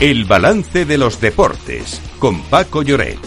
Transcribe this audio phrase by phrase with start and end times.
[0.00, 3.18] El balance de los deportes con Paco Lloret.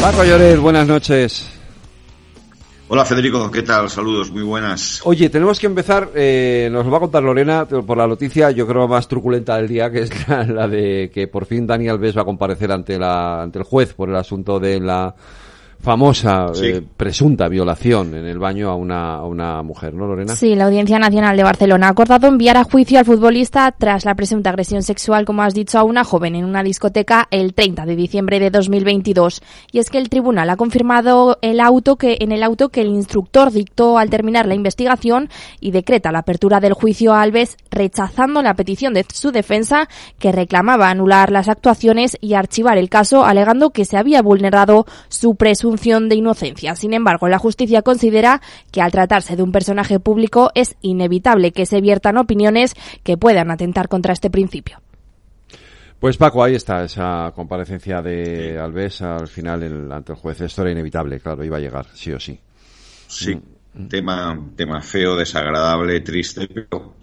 [0.00, 1.50] Paco Lloret, buenas noches.
[2.88, 3.90] Hola Federico, ¿qué tal?
[3.90, 5.02] Saludos, muy buenas.
[5.04, 8.88] Oye, tenemos que empezar, eh, nos va a contar Lorena por la noticia, yo creo
[8.88, 12.22] más truculenta del día, que es la, la de que por fin Daniel Alves va
[12.22, 15.14] a comparecer ante, la, ante el juez por el asunto de la
[15.80, 20.34] famosa eh, presunta violación en el baño a una, a una mujer, ¿no, Lorena?
[20.34, 24.14] Sí, la Audiencia Nacional de Barcelona ha acordado enviar a juicio al futbolista tras la
[24.14, 27.96] presunta agresión sexual, como has dicho, a una joven en una discoteca el 30 de
[27.96, 29.42] diciembre de 2022.
[29.72, 32.88] Y es que el tribunal ha confirmado el auto que, en el auto que el
[32.88, 35.28] instructor dictó al terminar la investigación
[35.60, 39.88] y decreta la apertura del juicio a Alves, rechazando la petición de su defensa
[40.18, 45.34] que reclamaba anular las actuaciones y archivar el caso, alegando que se había vulnerado su
[45.66, 46.76] presunción de inocencia.
[46.76, 51.66] Sin embargo, la justicia considera que al tratarse de un personaje público es inevitable que
[51.66, 54.80] se viertan opiniones que puedan atentar contra este principio.
[55.98, 60.40] Pues Paco, ahí está esa comparecencia de Alves al final el, ante el juez.
[60.40, 62.38] Esto era inevitable, claro, iba a llegar, sí o sí.
[63.08, 63.88] Sí, mm.
[63.88, 66.94] tema, tema feo, desagradable, triste, pero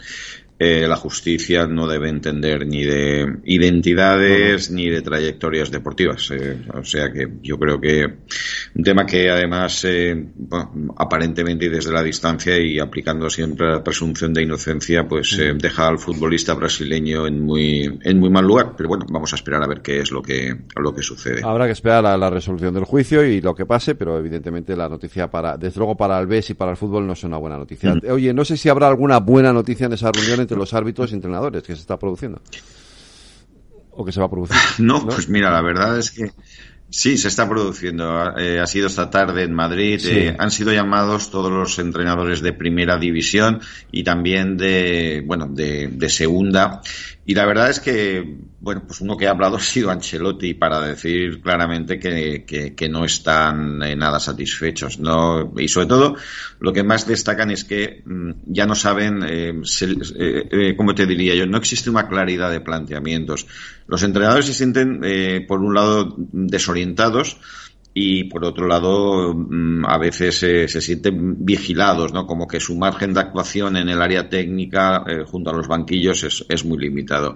[0.60, 6.30] eh, la justicia no debe entender ni de identidades ni de trayectorias deportivas.
[6.32, 8.06] Eh, o sea que yo creo que
[8.76, 10.26] un tema que además, eh,
[10.98, 15.98] aparentemente y desde la distancia y aplicando siempre la presunción de inocencia, pues deja al
[15.98, 18.74] futbolista brasileño en muy, en muy mal lugar.
[18.78, 21.42] Pero bueno, vamos a esperar a ver qué es lo que, lo que sucede.
[21.44, 24.88] Habrá que esperar a la resolución del juicio y lo que pase, pero evidentemente la
[24.88, 27.58] noticia para, desde luego para el BES y para el fútbol no es una buena
[27.58, 27.96] noticia.
[28.10, 31.16] Oye, no sé si habrá alguna buena noticia en esa reunión entre los árbitros y
[31.16, 32.42] entrenadores que se está produciendo.
[33.92, 34.58] O que se va a producir.
[34.80, 36.32] No, pues mira, la verdad es que
[36.90, 38.38] sí, se está produciendo.
[38.38, 40.02] Eh, ha sido esta tarde en Madrid.
[40.06, 45.88] Eh, han sido llamados todos los entrenadores de primera división y también de, bueno, de,
[45.88, 46.82] de segunda.
[47.26, 50.82] Y la verdad es que, bueno, pues uno que ha hablado ha sido Ancelotti para
[50.82, 55.54] decir claramente que, que, no están eh, nada satisfechos, ¿no?
[55.58, 56.16] Y sobre todo,
[56.60, 61.06] lo que más destacan es que mm, ya no saben, eh, eh, eh, ¿cómo te
[61.06, 61.46] diría yo?
[61.46, 63.48] No existe una claridad de planteamientos.
[63.88, 67.38] Los entrenadores se sienten, eh, por un lado, desorientados,
[67.94, 72.26] y por otro lado mm, a veces se sienten vigilados, ¿no?
[72.26, 76.46] Como que su margen de actuación en el área técnica eh, junto a los banquillos
[76.48, 77.36] es muy limitado.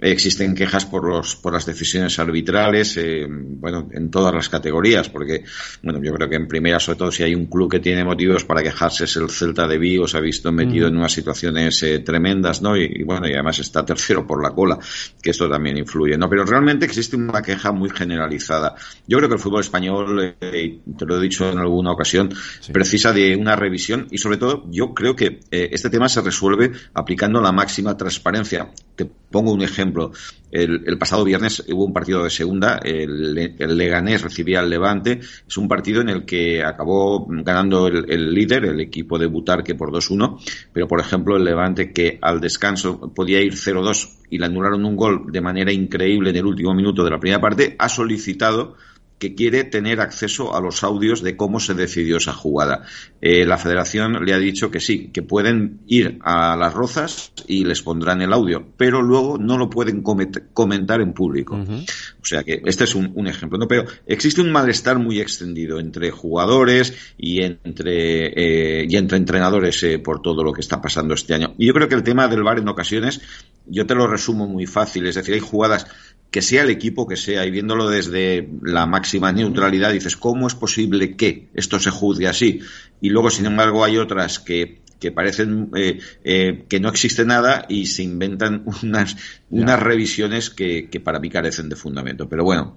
[0.00, 5.44] Existen quejas por, los, por las decisiones arbitrales, eh, bueno, en todas las categorías, porque,
[5.82, 8.44] bueno, yo creo que en primera, sobre todo, si hay un club que tiene motivos
[8.44, 12.00] para quejarse es el Celta de Vigo, se ha visto metido en unas situaciones eh,
[12.00, 12.76] tremendas, ¿no?
[12.76, 14.78] Y, bueno, y además está tercero por la cola,
[15.22, 16.28] que esto también influye, ¿no?
[16.28, 18.74] Pero realmente existe una queja muy generalizada.
[19.06, 22.28] Yo creo que el fútbol español, eh, te lo he dicho en alguna ocasión,
[22.70, 27.40] precisa de una revisión y, sobre todo, yo creo que este tema se resuelve aplicando
[27.40, 28.70] la máxima transparencia.
[28.94, 29.76] Te pongo un ejemplo.
[29.76, 30.12] Ejemplo,
[30.50, 35.68] el, pasado viernes hubo un partido de segunda, el, Leganés recibía al Levante, es un
[35.68, 40.40] partido en el que acabó ganando el, líder, el equipo de Butarque por 2-1,
[40.72, 44.96] pero por ejemplo el Levante que al descanso podía ir 0-2 y le anularon un
[44.96, 48.76] gol de manera increíble en el último minuto de la primera parte, ha solicitado
[49.18, 52.84] que quiere tener acceso a los audios de cómo se decidió esa jugada.
[53.20, 57.64] Eh, la federación le ha dicho que sí, que pueden ir a las rozas y
[57.64, 61.56] les pondrán el audio, pero luego no lo pueden comentar en público.
[61.56, 63.58] O sea que este es un, ejemplo.
[63.58, 63.66] ¿no?
[63.66, 69.98] Pero existe un malestar muy extendido entre jugadores y entre, eh, y entre entrenadores eh,
[69.98, 71.54] por todo lo que está pasando este año.
[71.56, 73.20] Y yo creo que el tema del VAR en ocasiones,
[73.66, 75.86] yo te lo resumo muy fácil, es decir, hay jugadas
[76.30, 80.54] que sea el equipo que sea, y viéndolo desde la máxima neutralidad, dices, ¿cómo es
[80.54, 82.60] posible que esto se juzgue así?
[83.00, 87.66] Y luego, sin embargo, hay otras que, que parecen eh, eh, que no existe nada
[87.68, 89.16] y se inventan unas,
[89.50, 92.28] unas revisiones que, que para mí carecen de fundamento.
[92.28, 92.76] Pero bueno,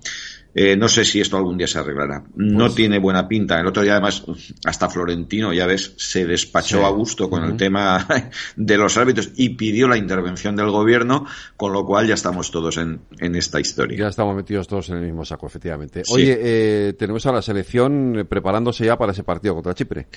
[0.54, 2.24] eh, no sé si esto algún día se arreglará.
[2.36, 3.60] No pues tiene buena pinta.
[3.60, 4.24] El otro día, además,
[4.66, 8.08] hasta Florentino, ya ves, se despachó a gusto con el tema
[8.56, 11.26] de los árbitros y pidió la intervención del gobierno,
[11.56, 13.98] con lo cual ya estamos todos en, en esta historia.
[13.98, 16.04] Ya estamos metidos todos en el mismo saco, efectivamente.
[16.10, 20.08] Oye, eh, tenemos a la selección preparándose ya para ese partido contra Chipre.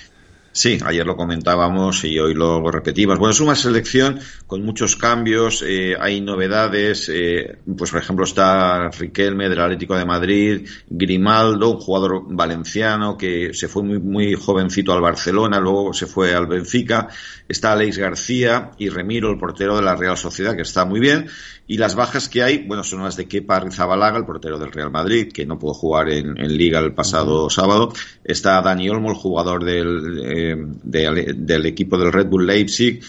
[0.55, 3.17] Sí, ayer lo comentábamos y hoy lo repetimos.
[3.17, 8.87] Bueno, es una selección con muchos cambios, eh, hay novedades, eh, pues por ejemplo está
[8.91, 14.93] Riquelme del Atlético de Madrid, Grimaldo, un jugador valenciano que se fue muy, muy jovencito
[14.93, 17.07] al Barcelona, luego se fue al Benfica,
[17.47, 21.29] está Alex García y Remiro, el portero de la Real Sociedad, que está muy bien,
[21.65, 24.91] y las bajas que hay, bueno, son las de Kepa Rizabalaga, el portero del Real
[24.91, 27.93] Madrid, que no pudo jugar en, Liga el pasado sábado,
[28.23, 33.01] está Dani Olmo, el jugador del del equipo del Red Bull Leipzig,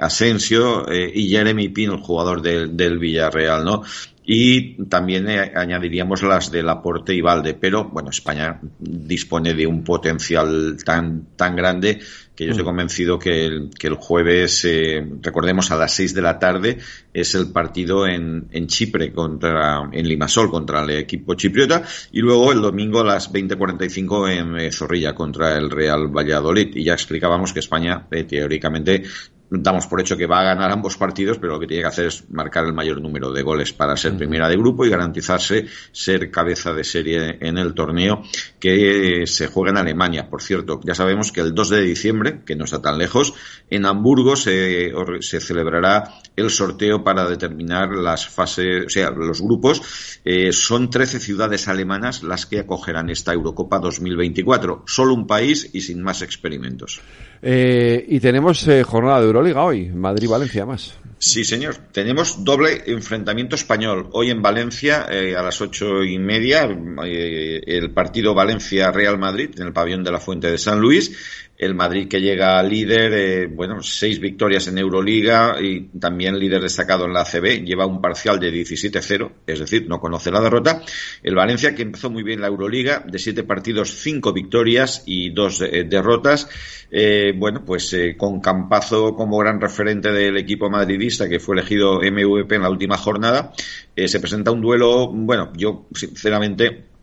[0.00, 3.82] Asensio y Jeremy Pino, el jugador del, del Villarreal, ¿no?
[4.26, 9.84] y también eh, añadiríamos las del aporte y Valde, pero bueno, España dispone de un
[9.84, 12.00] potencial tan, tan grande
[12.34, 12.66] que yo estoy mm.
[12.66, 16.78] convencido que el, que el jueves, eh, recordemos a las 6 de la tarde,
[17.12, 22.50] es el partido en, en Chipre contra, en Limasol contra el equipo chipriota y luego
[22.50, 26.74] el domingo a las 20.45 en eh, Zorrilla contra el Real Valladolid.
[26.74, 29.04] Y ya explicábamos que España teóricamente
[29.50, 32.06] damos por hecho que va a ganar ambos partidos, pero lo que tiene que hacer
[32.06, 36.30] es marcar el mayor número de goles para ser primera de grupo y garantizarse ser
[36.30, 38.22] cabeza de serie en el torneo
[38.58, 40.28] que se juega en Alemania.
[40.28, 43.34] Por cierto, ya sabemos que el 2 de diciembre, que no está tan lejos,
[43.70, 50.20] en Hamburgo se, se celebrará el sorteo para determinar las fases, o sea, los grupos.
[50.24, 54.84] Eh, son 13 ciudades alemanas las que acogerán esta Eurocopa 2024.
[54.86, 57.00] Solo un país y sin más experimentos.
[57.42, 60.94] Eh, y tenemos eh, jornada de Euroliga hoy, Madrid-Valencia más.
[61.18, 61.74] Sí, señor.
[61.90, 64.08] Tenemos doble enfrentamiento español.
[64.12, 69.72] Hoy en Valencia, eh, a las ocho y media, el partido Valencia-Real Madrid en el
[69.72, 71.16] pabellón de la Fuente de San Luis
[71.64, 77.06] el Madrid que llega líder, eh, bueno, seis victorias en Euroliga y también líder destacado
[77.06, 80.82] en la ACB, lleva un parcial de 17-0, es decir, no conoce la derrota.
[81.22, 85.62] El Valencia que empezó muy bien la Euroliga, de siete partidos, cinco victorias y dos
[85.62, 86.48] eh, derrotas.
[86.90, 92.54] Eh, bueno, pues con Campazo como gran referente del equipo madridista que fue elegido MVP
[92.54, 93.52] en la última jornada,
[93.96, 96.93] se presenta un duelo, bueno, yo sinceramente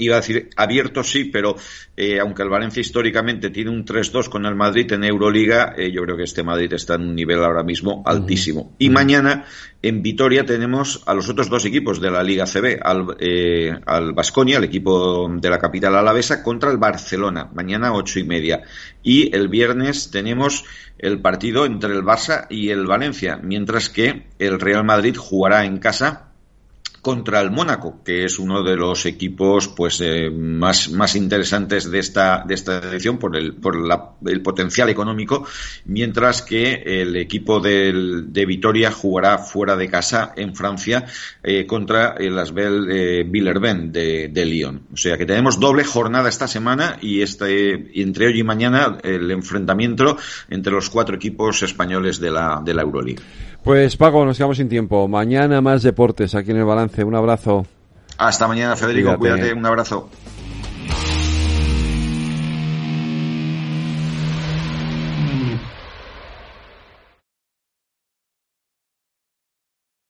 [0.00, 1.56] iba a decir abierto sí, pero
[1.96, 6.02] eh, aunque el Valencia históricamente tiene un 3-2 con el Madrid en Euroliga, eh, yo
[6.02, 8.74] creo que este Madrid está en un nivel ahora mismo altísimo.
[8.78, 9.44] Y mañana
[9.82, 14.12] en Vitoria tenemos a los otros dos equipos de la Liga CB, al, eh, al
[14.12, 18.62] Basconia, el equipo de la capital alavesa, contra el Barcelona, mañana ocho y media.
[19.02, 20.64] Y el viernes tenemos
[20.98, 25.78] el partido entre el Barça y el Valencia, mientras que el Real Madrid jugará en
[25.78, 26.29] casa
[27.02, 31.98] contra el Mónaco, que es uno de los equipos pues eh, más, más interesantes de
[31.98, 33.76] esta, de esta edición por el, por
[34.26, 35.46] el potencial económico,
[35.86, 41.06] mientras que el equipo del, de Vitoria jugará fuera de casa en Francia
[41.42, 44.82] eh, contra el Asbel eh, Villerben de, de Lyon.
[44.92, 49.30] O sea que tenemos doble jornada esta semana y este, entre hoy y mañana el
[49.30, 50.18] enfrentamiento
[50.48, 53.22] entre los cuatro equipos españoles de la, de la Euroliga.
[53.64, 55.06] Pues Paco, nos quedamos sin tiempo.
[55.06, 57.04] Mañana más deportes aquí en el balance.
[57.04, 57.66] Un abrazo.
[58.16, 59.16] Hasta mañana, Federico.
[59.18, 59.52] Cuídate.
[59.52, 60.08] Un abrazo.